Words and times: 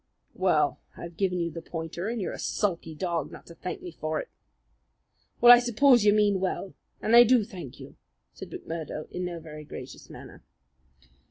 "Well, 0.33 0.79
I've 0.97 1.15
given 1.15 1.39
you 1.39 1.51
the 1.51 1.61
pointer, 1.61 2.07
and 2.07 2.19
you're 2.19 2.33
a 2.33 2.39
sulky 2.39 2.95
dog 2.95 3.31
not 3.31 3.45
to 3.45 3.53
thank 3.53 3.83
me 3.83 3.91
for 3.91 4.19
it." 4.19 4.29
"Well, 5.39 5.53
I 5.53 5.59
suppose 5.59 6.05
you 6.05 6.11
mean 6.11 6.39
well, 6.39 6.73
and 7.03 7.15
I 7.15 7.23
do 7.23 7.43
thank 7.43 7.79
you," 7.79 7.97
said 8.33 8.49
McMurdo 8.49 9.11
in 9.11 9.25
no 9.25 9.39
very 9.39 9.63
gracious 9.63 10.09
manner. 10.09 10.41